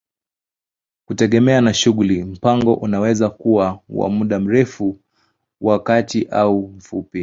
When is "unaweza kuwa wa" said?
2.73-4.09